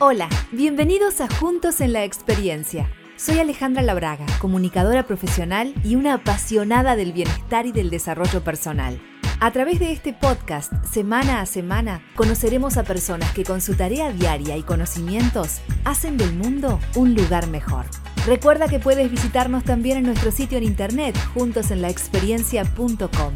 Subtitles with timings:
[0.00, 2.88] Hola, bienvenidos a Juntos en la Experiencia.
[3.16, 9.00] Soy Alejandra Labraga, comunicadora profesional y una apasionada del bienestar y del desarrollo personal.
[9.40, 14.12] A través de este podcast, semana a semana, conoceremos a personas que con su tarea
[14.12, 17.86] diaria y conocimientos hacen del mundo un lugar mejor.
[18.24, 23.34] Recuerda que puedes visitarnos también en nuestro sitio en internet juntosenlaexperiencia.com.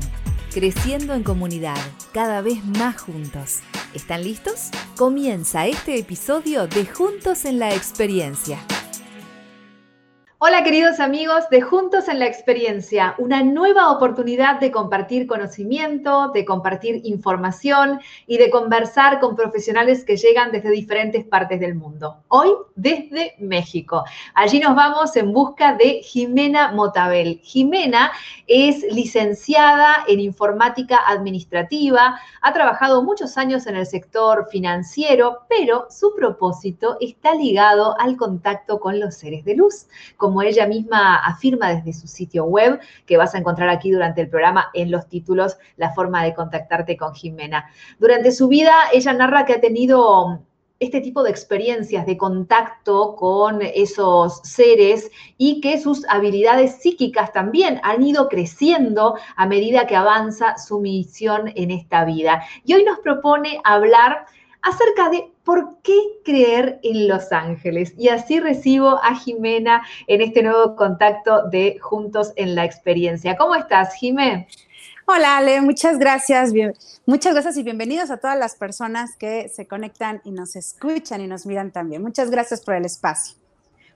[0.55, 1.80] Creciendo en comunidad,
[2.13, 3.63] cada vez más juntos.
[3.95, 4.70] ¿Están listos?
[4.96, 8.59] Comienza este episodio de Juntos en la Experiencia.
[10.45, 16.45] Hola queridos amigos de Juntos en la Experiencia, una nueva oportunidad de compartir conocimiento, de
[16.45, 22.24] compartir información y de conversar con profesionales que llegan desde diferentes partes del mundo.
[22.26, 24.02] Hoy desde México.
[24.34, 27.38] Allí nos vamos en busca de Jimena Motabel.
[27.45, 28.10] Jimena
[28.49, 36.16] es licenciada en informática administrativa, ha trabajado muchos años en el sector financiero, pero su
[36.16, 39.87] propósito está ligado al contacto con los seres de luz
[40.33, 44.30] como ella misma afirma desde su sitio web, que vas a encontrar aquí durante el
[44.30, 47.66] programa en los títulos, la forma de contactarte con Jimena.
[47.99, 50.41] Durante su vida, ella narra que ha tenido
[50.80, 57.79] este tipo de experiencias de contacto con esos seres y que sus habilidades psíquicas también
[57.83, 62.43] han ido creciendo a medida que avanza su misión en esta vida.
[62.65, 64.25] Y hoy nos propone hablar
[64.62, 67.94] acerca de por qué creer en Los Ángeles.
[67.97, 73.37] Y así recibo a Jimena en este nuevo contacto de Juntos en la Experiencia.
[73.37, 74.47] ¿Cómo estás, Jimé?
[75.06, 76.53] Hola, Ale, muchas gracias.
[77.06, 81.27] muchas gracias y bienvenidos a todas las personas que se conectan y nos escuchan y
[81.27, 82.03] nos miran también.
[82.03, 83.37] Muchas gracias por el espacio.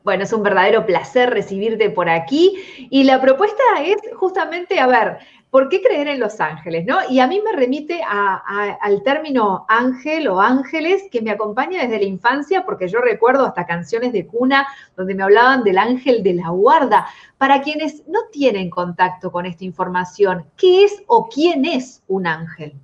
[0.02, 2.54] Bueno, es un verdadero placer recibirte por aquí
[2.90, 5.18] y la propuesta es justamente, a ver,
[5.56, 6.84] ¿por qué creer en los ángeles?
[6.84, 6.98] ¿no?
[7.08, 12.04] Y a mí me remite al término ángel o ángeles que me acompaña desde la
[12.04, 14.66] infancia, porque yo recuerdo hasta canciones de cuna
[14.98, 17.06] donde me hablaban del ángel de la guarda.
[17.38, 22.74] Para quienes no tienen contacto con esta información, ¿qué es o quién es un ángel?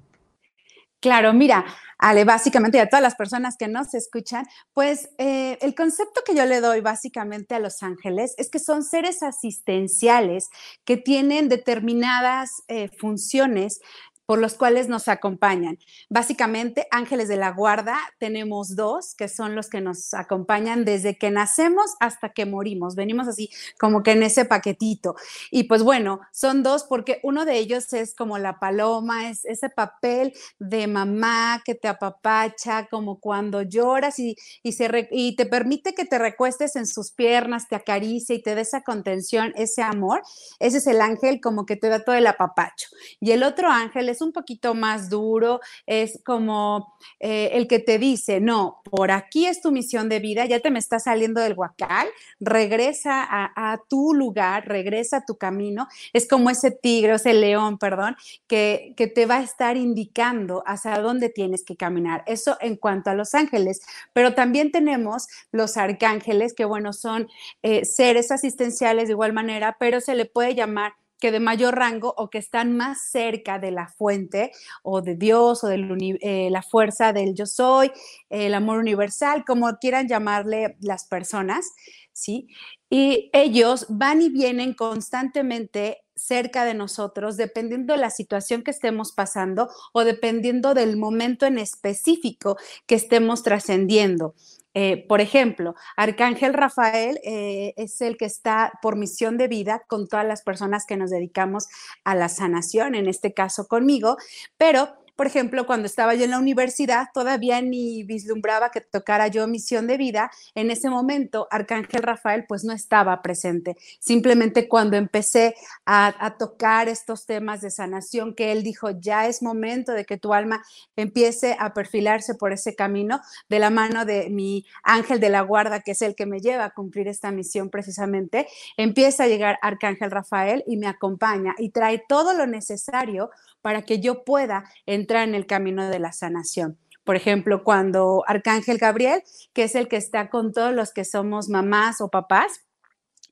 [0.98, 1.66] Claro, mira,
[2.02, 6.34] Ale, básicamente, y a todas las personas que nos escuchan, pues eh, el concepto que
[6.34, 10.50] yo le doy básicamente a los ángeles es que son seres asistenciales
[10.84, 13.80] que tienen determinadas eh, funciones
[14.26, 15.78] por los cuales nos acompañan.
[16.08, 21.30] Básicamente, ángeles de la guarda, tenemos dos, que son los que nos acompañan desde que
[21.30, 22.94] nacemos hasta que morimos.
[22.94, 25.16] Venimos así como que en ese paquetito.
[25.50, 29.68] Y pues bueno, son dos porque uno de ellos es como la paloma, es ese
[29.68, 36.04] papel de mamá que te apapacha, como cuando lloras y, se y te permite que
[36.04, 40.22] te recuestes en sus piernas, te acaricia y te dé esa contención, ese amor.
[40.58, 42.88] Ese es el ángel como que te da todo el apapacho.
[43.20, 47.98] Y el otro ángel es un poquito más duro, es como eh, el que te
[47.98, 51.54] dice, no, por aquí es tu misión de vida, ya te me está saliendo del
[51.54, 52.06] huacal,
[52.40, 58.16] regresa a, tu lugar, regresa a tu camino, es como ese tigre, ese león, perdón,
[58.46, 62.22] que, que te va a estar indicando hacia dónde tienes que caminar.
[62.26, 63.80] Eso en cuanto a los ángeles,
[64.12, 67.28] pero también tenemos los arcángeles, que bueno, son
[67.62, 72.12] eh, seres asistenciales de igual manera, pero se le puede llamar que de mayor rango
[72.16, 74.50] o que están más cerca de la fuente
[74.82, 77.92] o de Dios o de eh, la fuerza del yo soy,
[78.28, 81.74] el amor universal, como quieran llamarle las personas,
[82.12, 82.48] ¿sí?
[82.90, 89.12] Y ellos van y vienen constantemente cerca de nosotros, dependiendo de la situación que estemos
[89.12, 92.56] pasando o dependiendo del momento en específico
[92.86, 94.34] que estemos trascendiendo.
[94.74, 100.08] Eh, por ejemplo, Arcángel Rafael eh, es el que está por misión de vida con
[100.08, 101.68] todas las personas que nos dedicamos
[102.04, 104.16] a la sanación, en este caso conmigo,
[104.56, 109.46] pero por ejemplo, cuando estaba yo en la universidad, todavía ni vislumbraba que tocara yo
[109.46, 110.32] misión de vida.
[110.56, 113.76] En ese momento, Arcángel Rafael pues no estaba presente.
[114.00, 115.54] Simplemente cuando empecé
[115.86, 120.34] a, tocar estos temas de sanación, que él dijo, ya es momento de que tu
[120.34, 120.64] alma
[120.96, 125.82] empiece a perfilarse por ese camino de la mano de mi ángel de la guarda,
[125.82, 130.10] que es el que me lleva a cumplir esta misión precisamente, empieza a llegar Arcángel
[130.10, 133.30] Rafael y me acompaña y trae todo lo necesario
[133.60, 136.78] para que yo pueda entrar en el camino de la sanación.
[137.04, 139.22] Por ejemplo, cuando Arcángel Gabriel,
[139.52, 142.62] que es el que está con todos los que somos mamás o papás,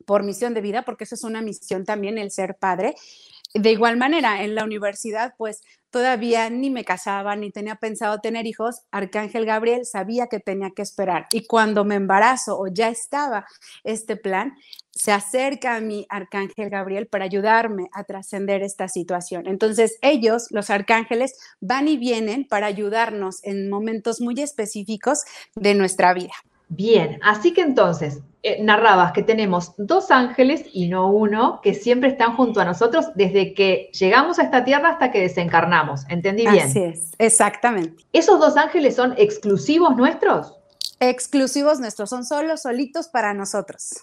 [0.07, 2.95] por misión de vida, porque eso es una misión también el ser padre.
[3.55, 8.47] De igual manera, en la universidad, pues todavía ni me casaba, ni tenía pensado tener
[8.47, 11.27] hijos, Arcángel Gabriel sabía que tenía que esperar.
[11.33, 13.47] Y cuando me embarazo o ya estaba
[13.85, 14.55] este plan,
[14.91, 19.47] se acerca a mí Arcángel Gabriel para ayudarme a trascender esta situación.
[19.47, 26.13] Entonces ellos, los arcángeles, van y vienen para ayudarnos en momentos muy específicos de nuestra
[26.15, 26.35] vida.
[26.71, 32.09] Bien, así que entonces, eh, narrabas que tenemos dos ángeles y no uno que siempre
[32.09, 36.07] están junto a nosotros desde que llegamos a esta tierra hasta que desencarnamos.
[36.09, 36.65] ¿Entendí bien?
[36.65, 38.03] Así es, exactamente.
[38.15, 40.57] ¿Esos dos ángeles son exclusivos nuestros?
[41.01, 43.97] Exclusivos nuestros, son solo solitos para nosotros.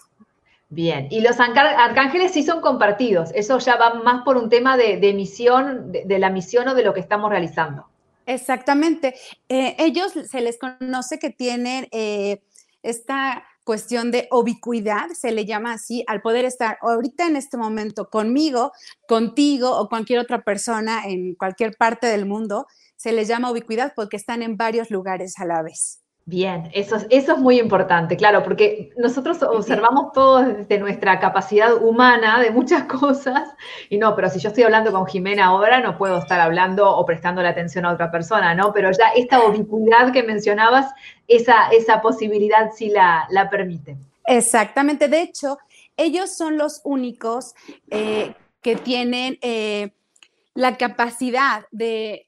[0.68, 4.98] Bien, y los arcángeles sí son compartidos, eso ya va más por un tema de,
[5.14, 7.86] misión, de, la misión o de lo que estamos realizando.
[8.26, 9.14] Exactamente,
[9.48, 12.42] eh, ellos se les conoce que tienen eh,
[12.82, 18.08] esta cuestión de ubicuidad, se le llama así, al poder estar ahorita en este momento
[18.08, 18.72] conmigo,
[19.06, 22.66] contigo o cualquier otra persona en cualquier parte del mundo,
[22.96, 26.00] se les llama ubicuidad porque están en varios lugares a la vez.
[26.30, 32.38] Bien, eso, eso es muy importante, claro, porque nosotros observamos todo desde nuestra capacidad humana
[32.42, 33.48] de muchas cosas,
[33.88, 37.06] y no, pero si yo estoy hablando con Jimena ahora, no puedo estar hablando o
[37.06, 38.74] prestando la atención a otra persona, ¿no?
[38.74, 40.92] Pero ya esta ubicuidad que mencionabas,
[41.28, 43.96] esa, esa posibilidad sí la, la permite.
[44.26, 45.56] Exactamente, de hecho,
[45.96, 47.54] ellos son los únicos
[47.90, 49.92] eh, que tienen eh,
[50.52, 52.27] la capacidad de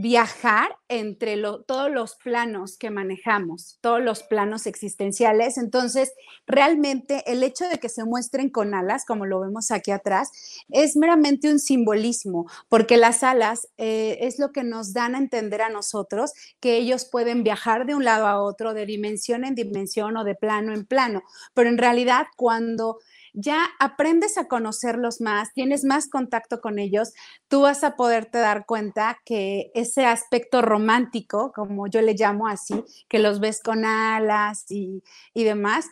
[0.00, 1.36] viajar entre
[1.66, 5.58] todos los planos que manejamos, todos los planos existenciales.
[5.58, 6.12] Entonces,
[6.46, 10.30] realmente el hecho de que se muestren con alas, como lo vemos aquí atrás,
[10.68, 15.62] es meramente un simbolismo, porque las alas eh, es lo que nos dan a entender
[15.62, 20.16] a nosotros que ellos pueden viajar de un lado a otro, de dimensión en dimensión
[20.16, 21.24] o de plano en plano.
[21.54, 22.98] Pero en realidad, cuando
[23.40, 27.12] ya aprendes a conocerlos más, tienes más contacto con ellos,
[27.46, 32.84] tú vas a poderte dar cuenta que ese aspecto romántico, como yo le llamo así,
[33.08, 35.04] que los ves con alas y,
[35.34, 35.86] demás,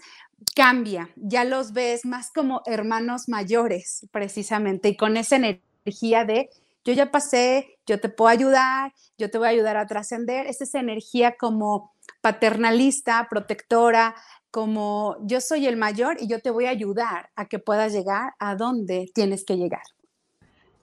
[0.56, 6.50] cambia, ya los ves más como hermanos mayores, precisamente, y con esa energía de
[6.84, 10.60] yo ya pasé, yo te puedo ayudar, yo te voy a ayudar a trascender, es
[10.60, 14.16] esa energía como paternalista, protectora,
[14.56, 18.32] como yo soy el mayor y yo te voy a ayudar a que puedas llegar
[18.38, 19.82] a donde tienes que llegar.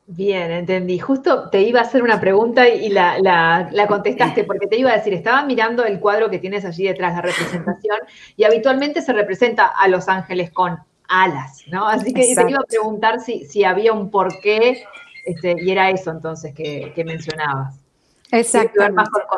[0.05, 0.99] Bien, entendí.
[0.99, 5.15] Justo te iba a hacer una pregunta y la, contestaste, porque te iba a decir,
[5.15, 7.97] estaba mirando el cuadro que tienes allí detrás, la representación,
[8.37, 10.77] y habitualmente se representa a los ángeles con
[11.07, 11.87] alas, ¿no?
[11.87, 14.83] Así que te iba a preguntar si, si había un porqué,
[15.25, 17.82] este, y era eso entonces que, que mencionabas.
[18.33, 18.81] Exacto.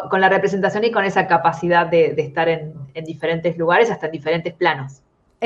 [0.09, 2.74] con, la representación y con esa capacidad de, estar en,
[3.06, 5.01] diferentes lugares, hasta en diferentes planos.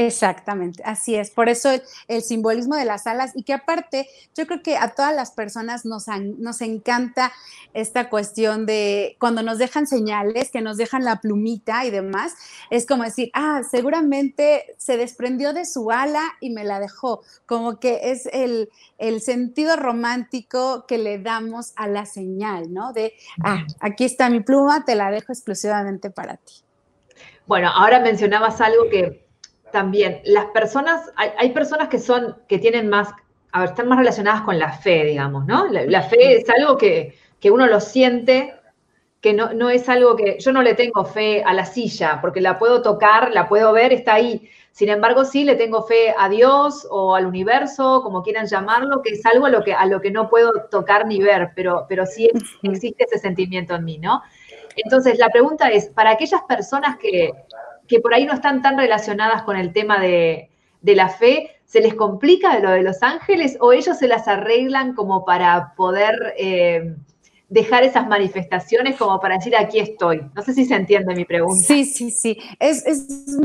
[0.05, 1.29] Exactamente, así es.
[1.29, 1.69] Por eso
[2.07, 5.83] el, simbolismo de las alas y que aparte yo creo que a todas las personas
[5.83, 6.05] nos,
[6.37, 7.33] nos encanta
[7.73, 12.33] esta cuestión de cuando nos dejan señales, que nos dejan la plumita y demás,
[12.69, 17.81] es como decir, ah, seguramente se desprendió de su ala y me la dejó, como
[17.81, 18.69] que es el,
[18.99, 22.93] el sentido romántico que le damos a la señal, ¿no?
[22.93, 26.53] De, ah, aquí está mi pluma, te la dejo exclusivamente para ti.
[27.47, 29.28] Bueno, ahora mencionabas algo que
[29.71, 33.09] también las personas, hay, personas que son, que tienen más,
[33.51, 35.67] a ver, están más relacionadas con la fe, digamos, ¿no?
[35.67, 38.55] La, fe es algo que, uno lo siente,
[39.21, 42.41] que no, no, es algo que, yo no le tengo fe a la silla, porque
[42.41, 44.49] la puedo tocar, la puedo ver, está ahí.
[44.71, 49.11] Sin embargo, sí le tengo fe a Dios o al universo, como quieran llamarlo, que
[49.11, 52.05] es algo a lo que, a lo que no puedo tocar ni ver, pero, pero
[52.05, 52.29] sí
[52.63, 54.21] existe ese sentimiento en mí, ¿no?
[54.75, 57.31] Entonces, la pregunta es, para aquellas personas que,
[57.89, 60.49] que por ahí no están tan relacionadas con el tema de,
[60.81, 65.25] la fe, ¿se les complica lo de los ángeles o ellos se las arreglan como
[65.25, 66.95] para poder eh,
[67.49, 70.21] dejar esas manifestaciones como para decir aquí estoy.
[70.35, 71.63] No sé si se entiende mi pregunta.
[71.65, 72.37] Sí, sí, sí.
[72.59, 72.83] Es,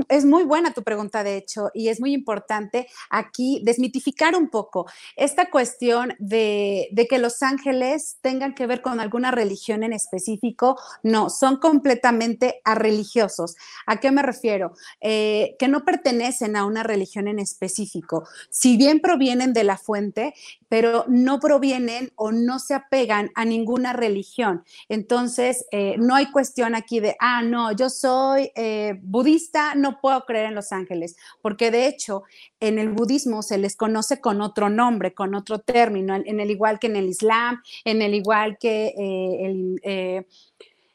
[0.09, 4.87] es, muy buena tu pregunta, de hecho, y es muy importante aquí desmitificar un poco
[5.17, 10.79] esta cuestión de, de que los ángeles tengan que ver con alguna religión en específico.
[11.03, 13.57] No, son completamente religiosos.
[13.87, 14.73] ¿A qué me refiero?
[15.01, 18.27] Eh, que no pertenecen a una religión en específico.
[18.51, 20.35] Si bien provienen de la fuente,
[20.69, 24.65] pero no provienen o no se apegan a ninguna religión.
[24.89, 30.25] Entonces, eh, no hay cuestión aquí de, ah, no, yo soy eh, budista, no puedo
[30.25, 32.25] creer en los ángeles, porque de hecho
[32.61, 36.79] en el budismo se les conoce con otro nombre, con otro término, en el igual
[36.79, 40.27] que en el islam, en el igual que el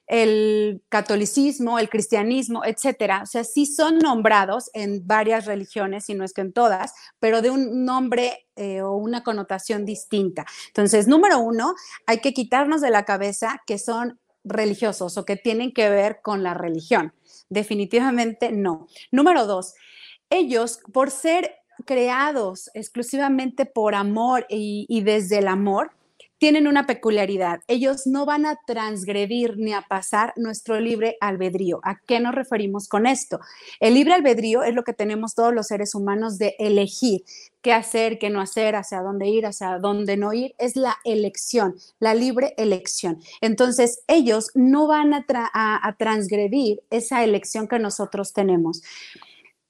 [0.09, 3.21] el catolicismo, el cristianismo, etcétera.
[3.23, 7.43] O sea, sí son nombrados en varias religiones, y no es que en todas, pero
[7.43, 10.45] de un nombre eh, o una connotación distinta.
[10.67, 11.75] Entonces, número uno,
[12.07, 16.41] hay que quitarnos de la cabeza que son religiosos o que tienen que ver con
[16.41, 17.13] la religión.
[17.49, 18.87] Definitivamente no.
[19.11, 19.75] Número dos,
[20.31, 25.91] ellos, por ser creados exclusivamente por amor y desde el amor,
[26.39, 27.59] tienen una peculiaridad.
[27.67, 31.81] Ellos no van a transgredir ni a pasar nuestro libre albedrío.
[31.83, 33.39] ¿A qué nos referimos con esto?
[33.79, 37.23] El libre albedrío es lo que tenemos todos los seres humanos de elegir
[37.61, 40.55] qué hacer, qué no hacer, hacia dónde ir, hacia dónde no ir.
[40.57, 43.19] Es la elección, la libre elección.
[43.41, 48.81] Entonces, ellos no van a, a transgredir esa elección que nosotros tenemos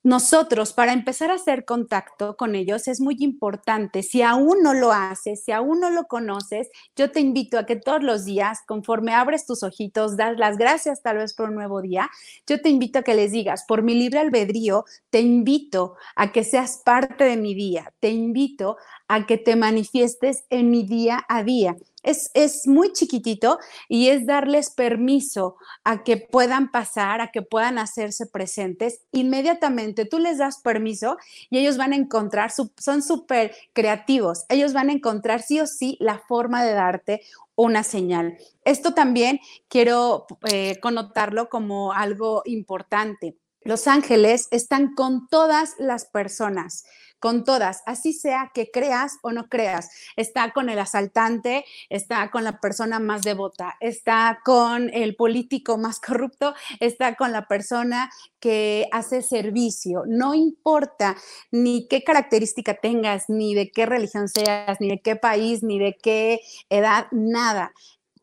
[0.02, 4.02] nosotros, para empezar a hacer contacto con ellos, es muy importante.
[4.02, 7.76] Si aún no lo haces, si aún no lo conoces, yo te invito a que
[7.76, 11.82] todos los días, conforme abres tus ojitos, das las gracias tal vez por un nuevo
[11.82, 12.10] día,
[12.48, 16.46] yo te invito a que les digas, por mi libre albedrío, te invito a que
[16.46, 18.78] seas parte de mi día, te invito
[19.10, 21.76] a que te manifiestes en mi día a día.
[22.04, 22.32] Es,
[22.66, 29.02] muy chiquitito y es darles permiso a que puedan pasar, a que puedan hacerse presentes.
[29.12, 31.18] Inmediatamente tú les das permiso
[31.50, 35.98] y ellos van a encontrar, son súper creativos, ellos van a encontrar sí o sí
[36.00, 37.22] la forma de darte
[37.56, 38.38] una señal.
[38.64, 43.38] Esto también quiero eh, connotarlo como algo importante.
[43.62, 46.86] Los ángeles están con todas las personas
[47.20, 49.90] con todas, así sea que creas o no creas.
[50.16, 56.00] Está con el asaltante, está con la persona más devota, está con el político más
[56.00, 58.10] corrupto, está con la persona
[58.40, 60.04] que hace servicio.
[60.08, 61.18] No importa
[61.52, 65.98] ni qué característica tengas, ni de qué religión seas, ni de qué país, ni de
[66.02, 67.74] qué edad, nada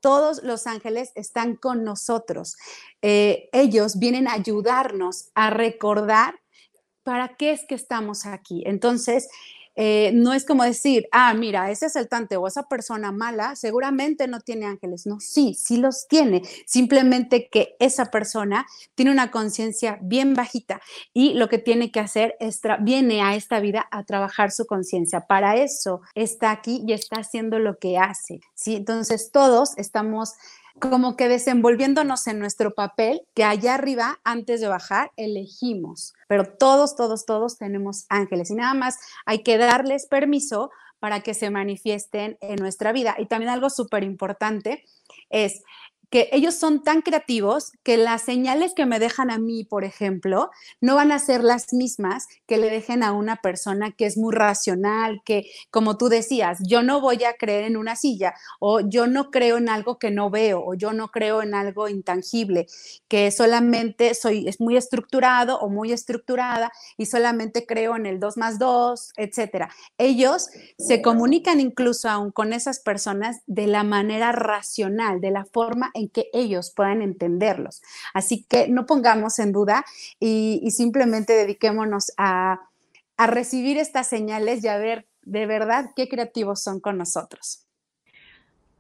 [0.00, 2.54] todos los ángeles están con nosotros.
[3.02, 6.36] Eh, ellos vienen a ayudarnos a recordar
[7.06, 8.64] ¿para qué es que estamos aquí?
[8.66, 9.28] Entonces,
[9.76, 14.40] eh, no es como decir, ah, mira, ese asaltante o esa persona mala seguramente no
[14.40, 15.06] tiene ángeles.
[15.06, 16.42] No, sí, sí los tiene.
[16.66, 20.80] Simplemente que esa persona tiene una conciencia bien bajita
[21.14, 25.28] y lo que tiene que hacer es, viene a esta vida a trabajar su conciencia.
[25.28, 28.40] Para eso está aquí y está haciendo lo que hace.
[28.54, 28.74] ¿sí?
[28.74, 30.34] Entonces, todos estamos
[30.80, 36.14] como que desenvolviéndonos en nuestro papel, que allá arriba, antes de bajar, elegimos.
[36.28, 41.34] Pero todos, todos, todos tenemos ángeles y nada más hay que darles permiso para que
[41.34, 43.16] se manifiesten en nuestra vida.
[43.18, 44.84] Y también algo súper importante
[45.30, 45.62] es
[46.10, 50.50] que ellos son tan creativos que las señales que me dejan a mí, por ejemplo,
[50.80, 54.34] no van a ser las mismas que le dejen a una persona que es muy
[54.34, 59.06] racional, que, como tú decías, yo no voy a creer en una silla, o yo
[59.06, 62.66] no creo en algo que no veo, o yo no creo en algo intangible,
[63.08, 68.36] que solamente soy, es muy estructurado o muy estructurada y solamente creo en el 2
[68.36, 69.70] más 2, etcétera.
[69.98, 70.48] Ellos
[70.78, 76.08] se comunican incluso aún con esas personas de la manera racional, de la forma en
[76.08, 77.82] que ellos puedan entenderlos.
[78.14, 79.84] Así que no pongamos en duda
[80.20, 82.60] y, simplemente dediquémonos a,
[83.16, 87.66] a recibir estas señales y a ver de verdad qué creativos son con nosotros.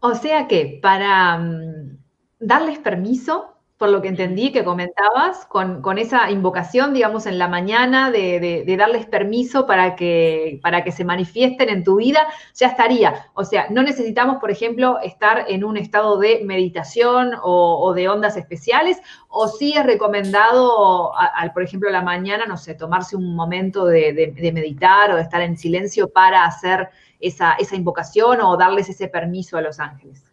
[0.00, 1.98] O sea que para mm,
[2.38, 8.10] darles permiso por lo que entendí que comentabas, con, esa invocación, digamos, en la mañana
[8.10, 13.26] de, darles permiso para que, para que se manifiesten en tu vida, ya estaría.
[13.34, 18.38] O sea, no necesitamos, por ejemplo, estar en un estado de meditación o, de ondas
[18.38, 23.36] especiales, o sí es recomendado, al, por ejemplo, a la mañana, no sé, tomarse un
[23.36, 26.88] momento de, meditar o de estar en silencio para hacer
[27.20, 30.24] esa, esa invocación o darles ese permiso a los ángeles.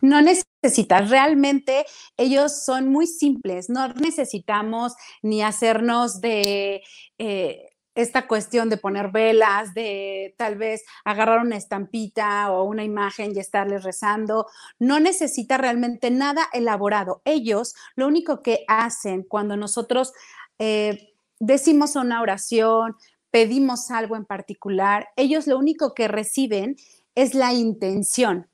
[0.00, 0.20] No
[0.62, 1.84] necesitas, realmente
[2.16, 6.82] ellos son muy simples, no necesitamos ni hacernos de...
[7.18, 13.36] Eh, esta cuestión de poner velas, de tal vez agarrar una estampita o una imagen
[13.36, 14.46] y estarles rezando,
[14.78, 17.20] no necesita realmente nada elaborado.
[17.26, 20.14] Ellos lo único que hacen cuando nosotros
[20.58, 22.96] eh, decimos una oración,
[23.30, 26.76] pedimos algo en particular, ellos lo único que reciben
[27.14, 28.48] es la intención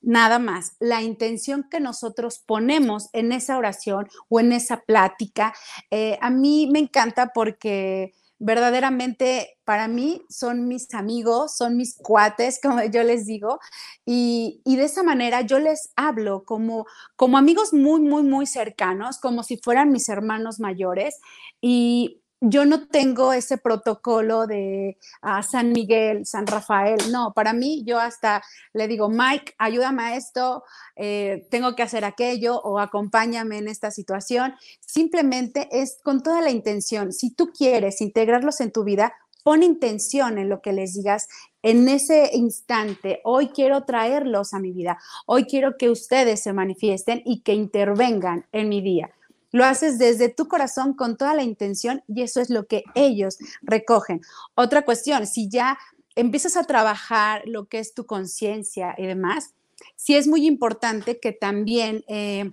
[0.00, 5.54] nada más, la intención que nosotros ponemos en esa oración o en esa plática.
[5.90, 12.60] Eh, a mí me encanta porque verdaderamente para mí son mis amigos, son mis cuates,
[12.62, 13.58] como yo les digo,
[14.04, 16.86] y, de esa manera yo les hablo como,
[17.16, 21.18] como amigos muy, muy, muy cercanos, como si fueran mis hermanos mayores,
[21.60, 27.82] y yo no tengo ese protocolo de ah, San Miguel, San Rafael, no, para mí
[27.86, 30.62] yo hasta le digo, Mike, ayúdame a esto,
[30.96, 34.54] eh, tengo que hacer aquello o acompáñame en esta situación.
[34.80, 37.12] Simplemente es con toda la intención.
[37.12, 41.28] Si tú quieres integrarlos en tu vida, pon intención en lo que les digas
[41.62, 43.20] en ese instante.
[43.24, 44.98] Hoy quiero traerlos a mi vida.
[45.24, 49.10] Hoy quiero que ustedes se manifiesten y que intervengan en mi día.
[49.56, 53.38] Lo haces desde tu corazón con toda la intención y eso es lo que ellos
[53.62, 54.20] recogen.
[54.54, 55.78] Otra cuestión, si ya
[56.14, 59.54] empiezas a trabajar lo que es tu conciencia y demás,
[59.94, 62.04] sí es muy importante que también...
[62.06, 62.52] Eh,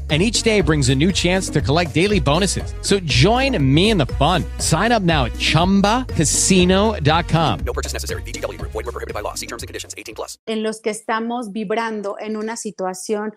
[0.11, 2.73] and each day brings a new chance to collect daily bonuses.
[2.81, 4.43] So join me in the fun.
[4.57, 7.59] Sign up now at ChumbaCasino.com.
[7.65, 8.23] No purchase necessary.
[8.23, 8.59] BGW.
[8.61, 9.35] Void were prohibited by law.
[9.35, 9.95] See terms and conditions.
[9.97, 10.37] 18 plus.
[10.45, 13.33] En los que estamos vibrando en una situación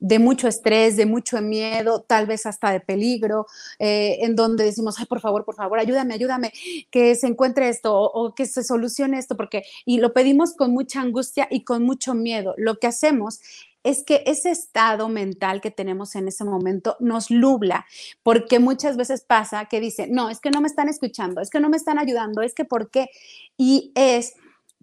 [0.00, 3.46] de mucho estrés, de mucho miedo, tal vez hasta de peligro,
[3.78, 6.52] eh, en donde decimos, ay, por favor, por favor, ayúdame, ayúdame,
[6.90, 10.72] que se encuentre esto o, o, que se solucione esto, porque, y lo pedimos con
[10.72, 12.54] mucha angustia y con mucho miedo.
[12.58, 13.40] Lo que hacemos
[13.84, 17.86] es que ese estado mental que tenemos en ese momento nos nubla,
[18.22, 21.60] porque muchas veces pasa que dice, no, es que no me están escuchando, es que
[21.60, 23.10] no me están ayudando, es que por qué.
[23.56, 24.34] Y es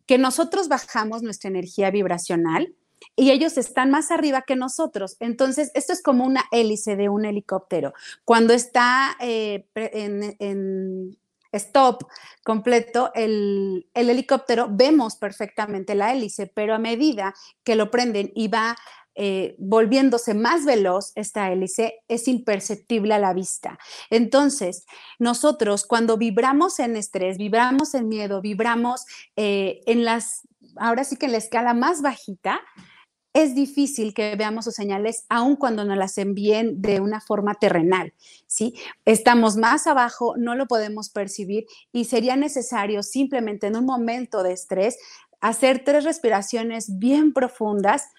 [0.05, 2.75] que nosotros bajamos nuestra energía vibracional
[3.15, 5.17] y ellos están más arriba que nosotros.
[5.20, 7.93] Entonces, esto es como una hélice de un helicóptero.
[8.25, 11.17] Cuando está eh, en,
[11.51, 12.03] stop
[12.43, 18.75] completo el, helicóptero, vemos perfectamente la hélice, pero a medida que lo prenden y va
[19.13, 23.77] eh, volviéndose más veloz esta hélice, es imperceptible a la vista.
[24.10, 24.86] Entonces,
[25.20, 29.05] nosotros cuando vibramos en estrés, vibramos en miedo, vibramos
[29.36, 32.62] eh, en las, ahora sí que en la escala más bajita,
[33.34, 38.13] es difícil que veamos sus señales aun cuando nos las envíen de una forma terrenal,
[38.46, 38.74] ¿sí?
[39.06, 44.54] Estamos más abajo, no lo podemos percibir y sería necesario simplemente en un momento de
[44.54, 44.98] estrés
[45.39, 48.10] hacer tres respiraciones bien profundas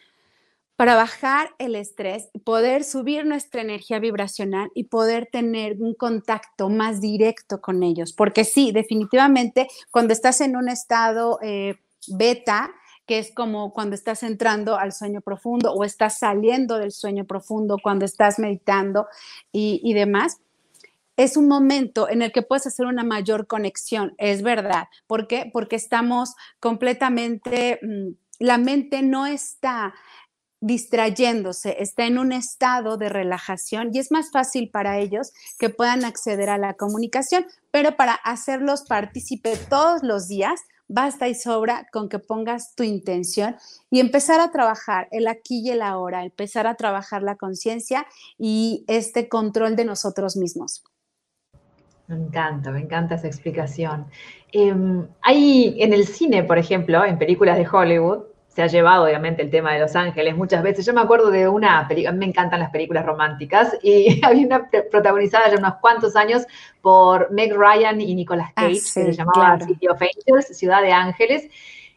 [0.77, 7.01] para bajar el estrés, poder subir nuestra energía vibracional y poder tener un contacto más
[7.01, 8.12] directo con ellos.
[8.12, 11.77] Porque sí, definitivamente, cuando estás en un estado eh,
[12.09, 12.72] beta,
[13.06, 17.78] que es como cuando estás entrando al sueño profundo o estás saliendo del sueño profundo,
[17.82, 19.06] cuando estás meditando
[19.52, 20.38] y, demás,
[21.16, 24.84] es un momento en el que puedes hacer una mayor conexión, es verdad.
[25.06, 25.50] ¿Por qué?
[25.52, 29.94] Porque estamos completamente, mm, la mente no está
[30.60, 36.04] distrayéndose, está en un estado de relajación y es más fácil para ellos que puedan
[36.04, 40.60] acceder a la comunicación, pero para hacerlos partícipe todos los días,
[40.92, 43.57] basta y sobra con que pongas tu intención
[43.90, 48.07] y empezar a trabajar el aquí y el ahora, empezar a trabajar la conciencia
[48.38, 50.85] y este control de nosotros mismos.
[52.09, 54.07] Me encanta, me encanta esa explicación.
[54.52, 59.40] Em, hay en el cine, por ejemplo, en películas de Hollywood, se ha llevado obviamente
[59.40, 60.84] el tema de Los Ángeles muchas veces.
[60.84, 65.50] Yo me acuerdo de una película, me encantan las películas románticas, y había una protagonizada
[65.50, 66.44] ya unos cuantos años
[66.82, 70.92] por Meg Ryan y Nicolas ah, Cage, que se llamaba City of Angels, Ciudad de
[70.92, 71.48] Ángeles.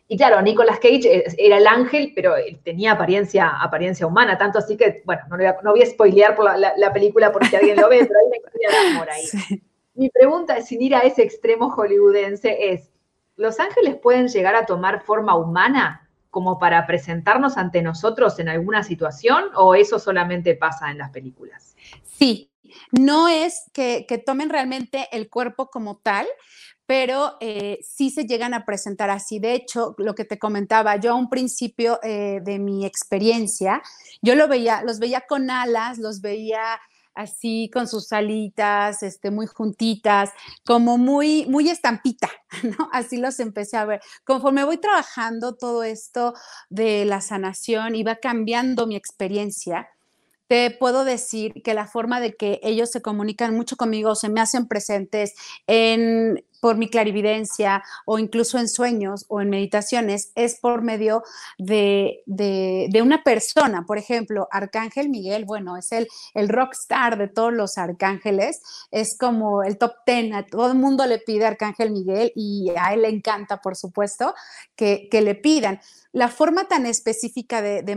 [0.08, 5.02] Y claro, Nicolas Cage era el ángel, pero tenía apariencia, apariencia humana, tanto así que,
[5.04, 7.90] bueno, no, voy a, no voy a spoilear por la, película por si alguien lo
[7.90, 9.62] ve, pero hay una historia de amor ahí.
[9.96, 12.92] Mi pregunta, sin ir a ese extremo hollywoodense, es,
[13.36, 16.05] ¿los ángeles pueden llegar a tomar forma humana?
[16.36, 21.78] Como para presentarnos ante nosotros en alguna situación o eso solamente pasa en las películas?
[22.04, 22.52] Sí,
[22.92, 26.28] no es que, tomen realmente el cuerpo como tal,
[26.86, 29.40] pero eh, sí se llegan a presentar así.
[29.40, 33.82] De hecho, lo que te comentaba, yo a un principio eh, de mi experiencia,
[34.22, 36.82] yo lo veía, los veía con alas, los veía
[37.16, 40.32] así con sus alitas, este, muy juntitas,
[40.66, 42.30] como muy, muy estampita,
[42.64, 42.90] ¿no?
[42.92, 44.02] Así los empecé a ver.
[44.24, 46.34] Conforme voy trabajando todo esto
[46.70, 49.90] de la sanación y va cambiando mi experiencia,
[50.48, 54.42] te puedo decir que la forma de que ellos se comunican mucho conmigo, se me
[54.42, 55.34] hacen presentes
[55.66, 61.22] en por mi clarividencia o incluso en sueños o en meditaciones, es por medio
[61.60, 62.24] de,
[63.04, 63.86] una persona.
[63.86, 69.62] Por ejemplo, Arcángel Miguel, bueno, es el, el rockstar de todos los arcángeles, es como
[69.62, 73.10] el top ten, a todo el mundo le pide Arcángel Miguel y a él le
[73.10, 74.34] encanta, por supuesto,
[74.76, 75.80] que, le pidan.
[76.14, 77.94] La forma tan específica de, de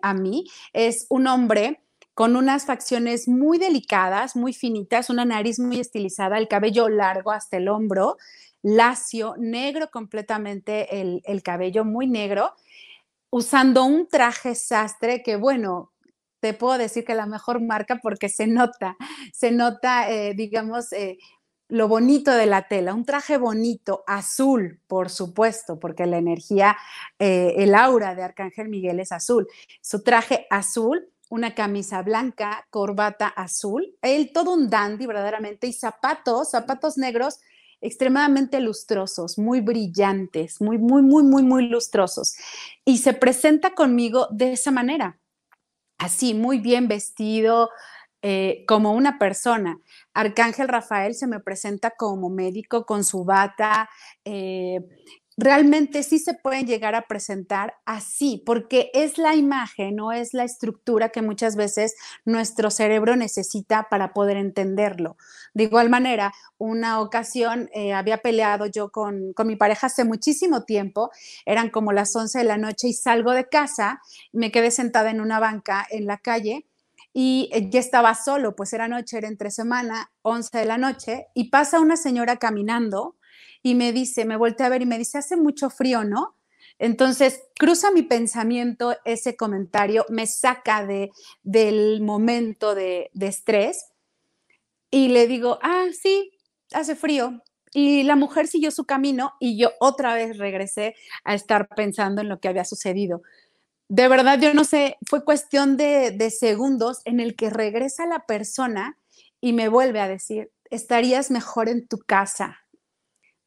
[0.00, 1.82] a mí es un hombre
[2.14, 7.56] con unas facciones muy delicadas, muy finitas, una nariz muy estilizada, el cabello largo hasta
[7.56, 8.16] el hombro,
[8.62, 12.52] lacio, negro completamente el, cabello, muy negro,
[13.30, 15.92] usando un traje sastre que, bueno,
[16.40, 18.96] te puedo decir que la mejor marca porque se nota,
[19.32, 21.18] se nota, eh, digamos, eh,
[21.68, 26.76] lo bonito de la tela, un traje bonito, azul, por supuesto, porque la energía,
[27.18, 29.46] eh, el aura de Arcángel Miguel es azul.
[29.80, 36.50] Su traje azul una camisa blanca, corbata azul, él todo un dandy verdaderamente y zapatos,
[36.50, 37.38] zapatos negros
[37.80, 42.34] extremadamente lustrosos, muy brillantes, muy, muy, muy, muy, muy lustrosos.
[42.84, 45.18] Y se presenta conmigo de esa manera,
[45.96, 47.70] así, muy bien vestido,
[48.22, 49.78] eh, como una persona.
[50.12, 53.88] Arcángel Rafael se me presenta como médico con su bata,
[54.24, 54.80] eh,
[55.40, 60.44] realmente sí se pueden llegar a presentar así, porque es la imagen o es la
[60.44, 61.94] estructura que muchas veces
[62.26, 65.16] nuestro cerebro necesita para poder entenderlo.
[65.54, 70.64] De igual manera, una ocasión eh, había peleado yo con, con, mi pareja hace muchísimo
[70.64, 71.10] tiempo,
[71.46, 75.22] eran como las 11 de la noche y salgo de casa, me quedé sentada en
[75.22, 76.66] una banca en la calle
[77.14, 81.50] y ya estaba solo, pues era noche, era entre semana, 11 de la noche, y
[81.50, 83.16] pasa una señora caminando
[83.62, 86.36] y me dice, me volteé a ver y me dice, hace mucho frío, ¿no?
[86.78, 91.10] Entonces, cruza mi pensamiento ese comentario, me saca de,
[91.42, 93.90] del momento de, de estrés
[94.90, 96.32] y le digo, ah, sí,
[96.72, 97.42] hace frío.
[97.72, 102.28] Y la mujer siguió su camino y yo otra vez regresé a estar pensando en
[102.28, 103.22] lo que había sucedido.
[103.88, 108.24] De verdad, yo no sé, fue cuestión de, de segundos en el que regresa la
[108.26, 108.96] persona
[109.40, 112.59] y me vuelve a decir, estarías mejor en tu casa,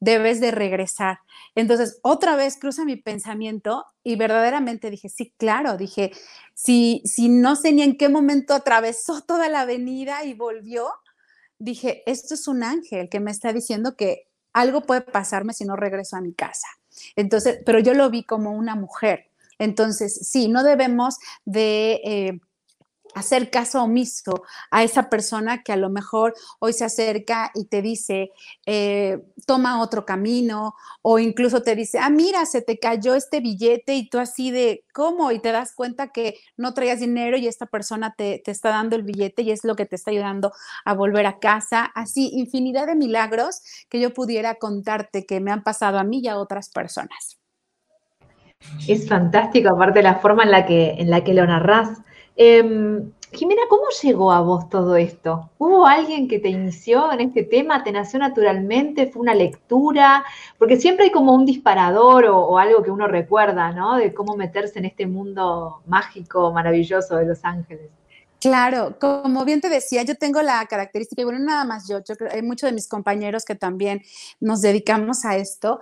[0.04, 1.20] debes de regresar.
[1.54, 6.12] Entonces, otra vez cruza mi pensamiento y verdaderamente dije, sí, claro, dije,
[6.52, 10.88] si, si no sé ni en qué momento atravesó toda la avenida y volvió,
[11.58, 15.74] dije, esto es un ángel que me está diciendo que algo puede pasarme si no
[15.74, 16.68] regreso a mi casa.
[17.16, 19.30] Entonces, pero yo lo vi como una mujer.
[19.58, 22.00] Entonces, sí, no debemos de...
[22.04, 22.40] Eh,
[23.14, 27.82] hacer caso omiso a esa persona que a lo mejor hoy se acerca y te
[27.82, 28.30] dice,
[28.66, 33.94] eh, toma otro camino, o incluso te dice, ah, mira, se te cayó este billete
[33.94, 35.32] y tú así de, ¿cómo?
[35.32, 38.96] Y te das cuenta que no traías dinero y esta persona te, te está dando
[38.96, 40.52] el billete y es lo que te está ayudando
[40.84, 41.84] a volver a casa.
[41.94, 46.28] Así, infinidad de milagros que yo pudiera contarte que me han pasado a mí y
[46.28, 47.38] a otras personas.
[48.88, 52.00] Es fantástico, aparte la forma en la que, en la que lo narras.
[52.36, 55.50] Em, Jimena, ¿cómo llegó a vos todo esto?
[55.58, 57.82] ¿Hubo alguien que te inició en este tema?
[57.82, 59.08] ¿Te nació naturalmente?
[59.08, 60.24] ¿Fue una lectura?
[60.58, 63.96] Porque siempre hay como un disparador o, algo que uno recuerda, ¿no?
[63.96, 67.90] De cómo meterse en este mundo mágico, maravilloso de Los Ángeles.
[68.40, 72.42] Claro, como bien te decía, yo tengo la característica, y bueno, nada más yo, hay
[72.42, 74.02] muchos de mis compañeros que también
[74.38, 75.80] nos dedicamos a esto,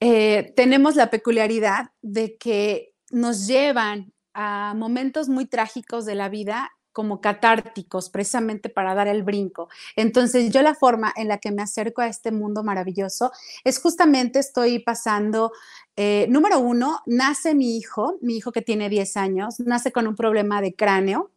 [0.00, 6.70] eh, tenemos la peculiaridad de que nos llevan a momentos muy trágicos de la vida
[6.94, 9.68] como catárticos, precisamente para dar el brinco.
[9.96, 13.32] Entonces, yo la forma en la que me acerco a este mundo maravilloso
[13.64, 15.50] es justamente estoy pasando,
[15.96, 20.14] eh, número uno, nace mi hijo, mi hijo que tiene 10 años, nace con un
[20.14, 21.32] problema de cráneo.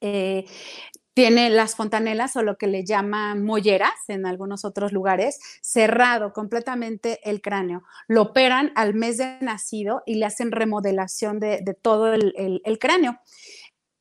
[0.00, 0.44] Eh,
[1.18, 7.18] tiene las fontanelas o lo que le llaman molleras en algunos otros lugares, cerrado completamente
[7.28, 7.82] el cráneo.
[8.06, 13.18] Lo operan al mes de nacido y le hacen remodelación de, todo el, cráneo.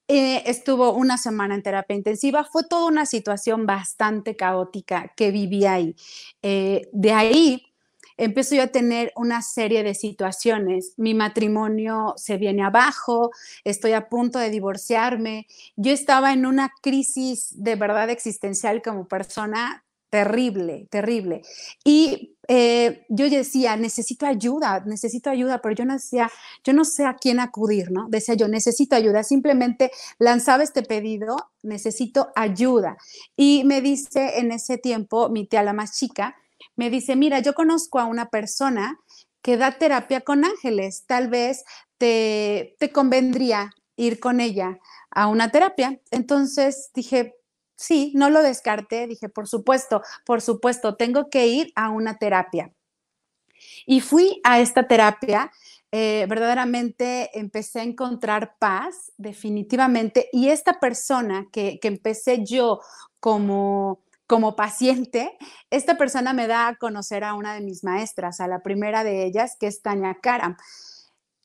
[0.07, 5.65] Eh, estuvo una semana en terapia intensiva, fue toda una situación bastante caótica que viví
[5.65, 5.95] ahí.
[6.43, 7.66] Eh, de ahí
[8.17, 10.93] empiezo yo a tener una serie de situaciones.
[10.97, 13.31] Mi matrimonio se viene abajo,
[13.63, 15.47] estoy a punto de divorciarme.
[15.75, 21.41] Yo estaba en una crisis de verdad existencial como persona terrible, terrible.
[21.83, 26.31] Y eh, yo decía, necesito ayuda, necesito ayuda, pero yo no decía,
[26.63, 28.07] yo no sé a quién acudir, ¿no?
[28.09, 29.23] Decía yo, necesito ayuda.
[29.23, 32.97] Simplemente lanzaba este pedido, necesito ayuda.
[33.35, 36.35] Y me dice en ese tiempo mi tía la más chica,
[36.77, 38.99] me dice, mira, yo conozco a una persona
[39.41, 41.63] que da terapia con ángeles, tal vez
[41.97, 45.99] te, te convendría ir con ella a una terapia.
[46.11, 47.35] Entonces dije,
[47.75, 52.71] sí, no lo descarté, dije, por supuesto, por supuesto, tengo que ir a una terapia.
[53.85, 55.51] Y fui a esta terapia,
[55.91, 62.81] eh, verdaderamente empecé a encontrar paz, definitivamente, y esta persona que, que empecé yo
[63.19, 65.37] como como paciente,
[65.69, 69.25] esta persona me da a conocer a una de mis maestras, a la primera de
[69.25, 70.57] ellas, que es Tania Karam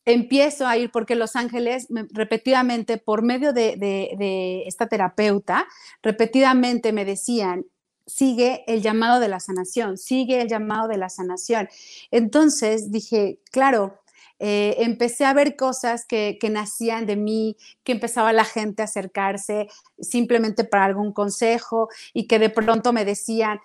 [0.04, 5.66] empiezo a ir porque Los Ángeles repetidamente, por medio de, esta terapeuta,
[6.02, 7.66] repetidamente me decían,
[8.06, 11.68] sigue el llamado de la sanación, sigue el llamado de la sanación.
[12.10, 14.01] Entonces dije, claro,
[14.44, 19.68] eh, empecé a ver cosas que, nacían de mí, que empezaba la gente a acercarse
[20.00, 23.60] simplemente para algún consejo y que de pronto me decían,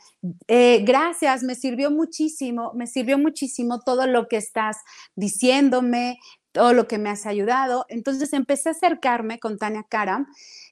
[0.47, 4.77] eh, gracias, me sirvió muchísimo, me sirvió muchísimo todo lo que estás
[5.15, 6.19] diciéndome,
[6.51, 7.87] todo lo que me has ayudado.
[7.89, 10.27] Entonces empecé a acercarme con Tania Karam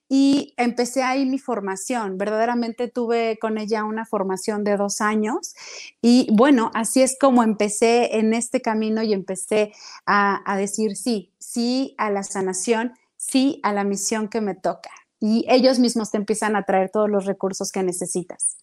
[0.07, 2.17] y empecé ahí mi formación.
[2.17, 5.55] Verdaderamente tuve con ella una formación de dos años
[6.01, 9.73] y bueno, así es como empecé en este camino y empecé
[10.05, 14.91] a, a decir sí, sí a la sanación, sí a la misión que me toca.
[15.19, 18.57] Y ellos mismos te empiezan a traer todos los recursos que necesitas.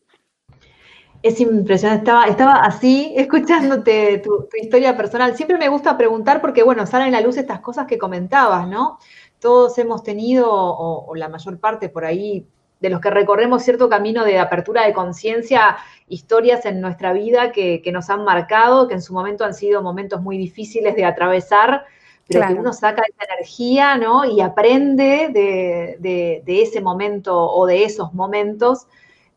[1.22, 5.36] Es impresionante, estaba, estaba así escuchándote tu, historia personal.
[5.36, 8.98] Siempre me gusta preguntar porque, bueno, salen a la luz estas cosas que comentabas, ¿no?
[9.42, 12.46] Todos hemos tenido, o, la mayor parte por ahí,
[12.80, 15.76] de los que recorremos cierto camino de apertura de conciencia,
[16.08, 20.22] historias en nuestra vida que, nos han marcado, que en su momento han sido momentos
[20.22, 21.84] muy difíciles de atravesar,
[22.28, 24.24] pero que uno saca esa energía, ¿no?
[24.24, 28.86] Y aprende de, ese momento o de esos momentos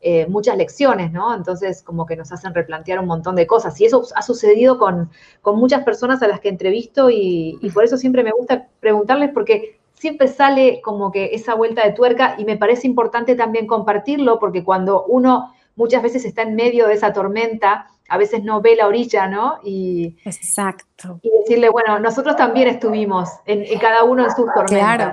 [0.00, 1.34] eh, muchas lecciones, ¿no?
[1.34, 3.80] Entonces, como que nos hacen replantear un montón de cosas.
[3.80, 5.10] Y eso ha sucedido con,
[5.44, 9.80] muchas personas a las que entrevisto y, y por eso siempre me gusta preguntarles, porque
[9.98, 14.64] siempre sale como que esa vuelta de tuerca y me parece importante también compartirlo porque
[14.64, 18.86] cuando uno muchas veces está en medio de esa tormenta, a veces no ve la
[18.86, 19.58] orilla, ¿no?
[19.64, 21.20] Y, Exacto.
[21.22, 24.96] Y decirle, bueno, nosotros también estuvimos en, cada uno en sus tormentas.
[24.96, 25.12] Claro.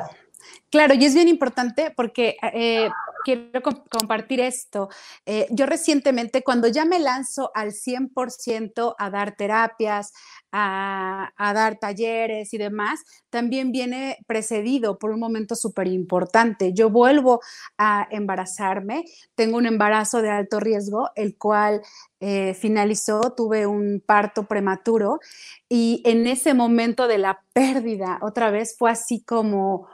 [0.69, 2.89] Claro, y es bien importante porque eh,
[3.23, 4.89] quiero compartir esto.
[5.25, 10.11] Eh, yo recientemente, cuando ya me lanzo al 100% a dar terapias,
[10.51, 16.73] a, dar talleres y demás, también viene precedido por un momento súper importante.
[16.73, 17.39] Yo vuelvo
[17.77, 19.05] a embarazarme,
[19.35, 21.81] tengo un embarazo de alto riesgo, el cual
[22.19, 25.19] eh, finalizó, tuve un parto prematuro
[25.67, 29.87] y en ese momento de la pérdida, otra vez fue así como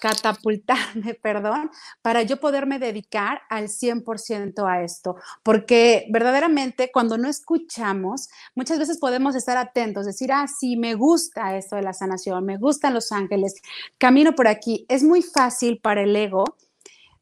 [0.00, 1.70] catapultarme, perdón,
[2.02, 8.98] para yo poderme dedicar al 100% a esto, porque verdaderamente cuando no escuchamos, muchas veces
[8.98, 13.12] podemos estar atentos, decir, ah, sí, me gusta esto de la sanación, me gustan los
[13.12, 13.54] ángeles,
[13.98, 14.86] camino por aquí.
[14.88, 16.44] Es muy fácil para el ego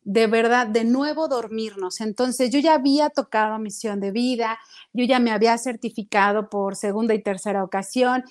[0.06, 2.00] de verdad, de nuevo dormirnos.
[2.00, 4.56] Entonces yo ya había tocado misión de vida,
[4.92, 8.22] yo ya me había certificado por segunda y tercera ocasión,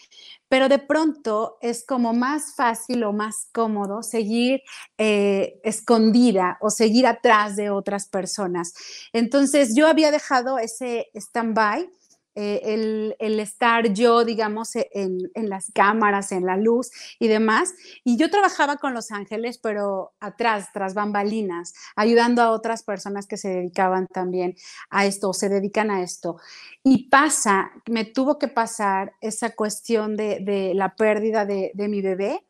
[0.47, 4.61] pero de pronto es como más fácil o más cómodo seguir
[4.97, 8.73] eh, escondida o seguir atrás de otras personas.
[9.11, 11.89] Entonces yo había dejado ese stand-by
[12.37, 17.73] eh, el, estar yo, digamos, e, en, las cámaras, en la luz y demás.
[18.03, 23.37] Y yo trabajaba con Los Ángeles, pero atrás, tras bambalinas, ayudando a otras personas que
[23.37, 24.55] se dedicaban también
[24.89, 26.37] a esto o se dedican a esto.
[26.83, 32.45] Y pasa, me tuvo que pasar esa cuestión de, la pérdida de, de mi bebé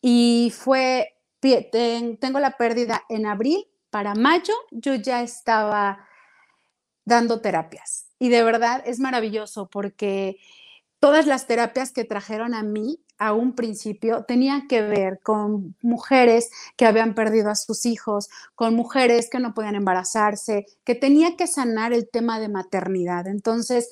[0.00, 6.08] y fue, tengo la pérdida en abril, para mayo yo ya estaba
[7.04, 10.36] dando terapias y de verdad es maravilloso porque
[11.00, 16.48] todas las terapias que trajeron a mí a un principio tenían que ver con mujeres
[16.76, 21.48] que habían perdido a sus hijos, con mujeres que no podían embarazarse, que tenía que
[21.48, 23.26] sanar el tema de maternidad.
[23.26, 23.90] Entonces,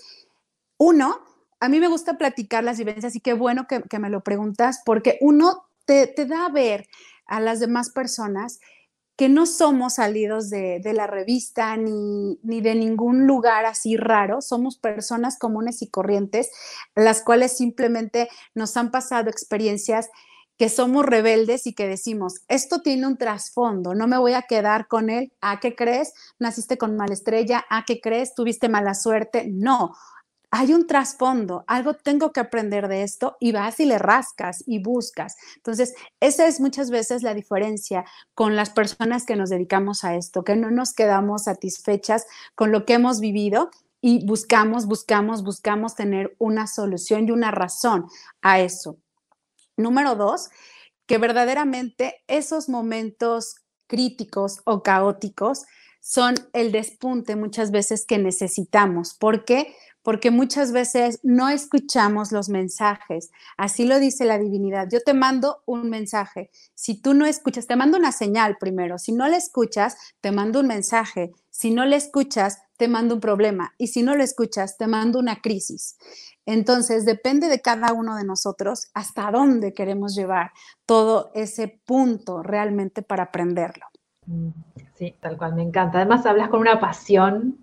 [0.79, 1.19] uno,
[1.59, 5.19] a mí me gusta platicar las vivencias y qué bueno que, me lo preguntas, porque
[5.21, 6.87] uno te, da a ver
[7.27, 8.61] a las demás personas
[9.20, 15.38] que no somos salidos de, la revista ni, de ningún lugar así raro, somos personas
[15.38, 16.50] comunes y corrientes,
[16.94, 20.09] las cuales simplemente nos han pasado experiencias
[20.56, 24.88] que somos rebeldes y que decimos, esto tiene un trasfondo, no me voy a quedar
[24.88, 26.14] con él, ¿a qué crees?
[26.38, 27.66] ¿Naciste con mala estrella?
[27.68, 28.35] ¿A qué crees?
[28.35, 29.44] ¿Tuviste mala suerte?
[29.50, 29.94] No,
[30.52, 34.82] hay un trasfondo, algo tengo que aprender de esto y vas y le rascas y
[34.82, 35.36] buscas.
[35.56, 40.42] Entonces, esa es muchas veces la diferencia con las personas que nos dedicamos a esto,
[40.42, 46.34] que no nos quedamos satisfechas con lo que hemos vivido y buscamos, buscamos, buscamos tener
[46.38, 48.06] una solución y una razón
[48.42, 48.98] a eso.
[49.76, 50.50] Número dos,
[51.06, 55.64] que verdaderamente esos momentos críticos o caóticos
[56.00, 59.14] son el despunte muchas veces que necesitamos.
[59.14, 59.74] ¿Por qué?
[60.02, 63.30] Porque muchas veces no escuchamos los mensajes.
[63.56, 64.88] Así lo dice la divinidad.
[64.90, 66.50] Yo te mando un mensaje.
[66.74, 68.98] Si tú no escuchas, te mando una señal primero.
[68.98, 71.32] Si no le escuchas, te mando un mensaje.
[71.50, 73.74] Si no le escuchas, te mando un problema.
[73.76, 75.98] Y si no lo escuchas, te mando una crisis.
[76.46, 80.52] Entonces, depende de cada uno de nosotros hasta dónde queremos llevar
[80.86, 83.84] todo ese punto realmente para aprenderlo.
[84.26, 84.48] Mm,
[84.94, 85.98] sí, tal cual, me encanta.
[85.98, 87.58] Además, hablas con una pasión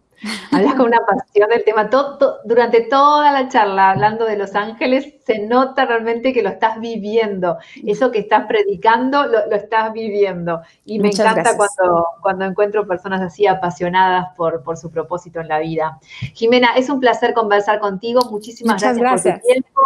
[0.51, 1.89] Hablas con una pasión del tema.
[1.89, 6.79] Todo, durante toda la charla, hablando de Los Ángeles, se nota realmente que lo estás
[6.79, 7.57] viviendo.
[7.85, 10.61] Eso que estás predicando, lo, estás viviendo.
[10.85, 15.59] Y me encanta cuando, cuando encuentro personas así apasionadas por, por su propósito en la
[15.59, 15.99] vida.
[16.33, 18.21] Jimena, es un placer conversar contigo.
[18.31, 19.81] Muchísimas gracias, por tu tiempo,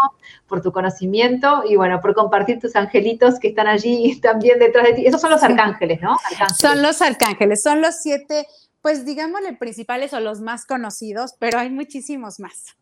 [0.47, 4.93] por tu conocimiento y bueno, por compartir tus angelitos que están allí también detrás de
[4.93, 5.05] ti.
[5.05, 6.17] Esos son los arcángeles, ¿no?
[6.57, 8.47] Son los arcángeles, son los siete
[8.81, 12.75] pues digámosle principales o los más conocidos, pero hay muchísimos más.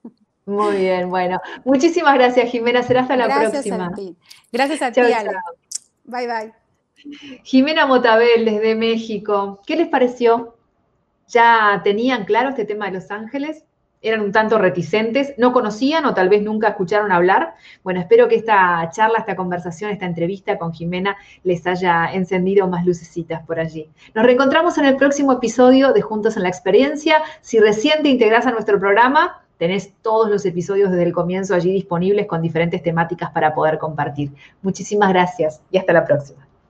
[0.45, 1.39] Muy bien, bueno.
[1.63, 2.81] Muchísimas gracias, Jimena.
[2.81, 3.87] Será hasta la próxima.
[3.87, 4.15] A ti.
[4.51, 5.31] Gracias a ti, Ale.
[6.05, 6.53] Bye, bye.
[7.43, 9.61] Jimena Motabel, desde México.
[9.65, 10.57] ¿Qué les pareció?
[11.27, 13.63] ¿Ya tenían claro este tema de Los Ángeles?
[14.01, 17.55] Eran un tanto reticentes, no conocían o tal vez nunca escucharon hablar.
[17.83, 22.85] Bueno, espero que esta charla, esta conversación, esta entrevista con Jimena les haya encendido más
[22.85, 23.89] lucecitas por allí.
[24.13, 27.21] Nos reencontramos en el próximo episodio de Juntos en la Experiencia.
[27.41, 31.71] Si recién te integras a nuestro programa, tenés todos los episodios desde el comienzo allí
[31.71, 34.31] disponibles con diferentes temáticas para poder compartir.
[34.61, 36.48] Muchísimas gracias y hasta la próxima.